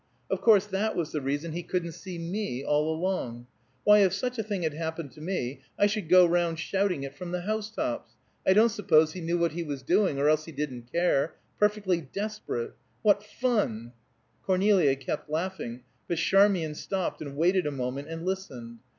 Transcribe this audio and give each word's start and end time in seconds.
Of 0.31 0.41
course 0.41 0.65
that 0.65 0.95
was 0.95 1.11
the 1.11 1.21
reason 1.21 1.51
he 1.51 1.61
couldn't 1.61 1.91
see 1.91 2.17
me 2.17 2.63
all 2.65 2.91
along. 2.91 3.45
Why, 3.83 3.99
if 3.99 4.13
such 4.13 4.39
a 4.39 4.43
thing 4.43 4.63
had 4.63 4.73
happened 4.73 5.11
to 5.11 5.21
me, 5.21 5.61
I 5.77 5.85
should 5.85 6.09
go 6.09 6.25
round 6.25 6.57
shouting 6.57 7.03
it 7.03 7.15
from 7.15 7.29
the 7.29 7.41
house 7.41 7.69
tops. 7.69 8.13
I 8.43 8.53
don't 8.53 8.69
suppose 8.69 9.13
he 9.13 9.21
knew 9.21 9.37
what 9.37 9.51
he 9.51 9.61
was 9.61 9.83
doing, 9.83 10.17
or 10.17 10.27
else 10.27 10.45
he 10.45 10.51
didn't 10.51 10.91
care; 10.91 11.35
perfectly 11.59 12.01
desperate. 12.01 12.73
What 13.03 13.23
fun!" 13.23 13.91
Cornelia 14.43 14.95
kept 14.95 15.29
laughing, 15.29 15.83
but 16.07 16.17
Charmian 16.17 16.73
stopped 16.73 17.21
and 17.21 17.37
waited 17.37 17.67
a 17.67 17.71
moment 17.71 18.07
and 18.07 18.25
listened. 18.25 18.79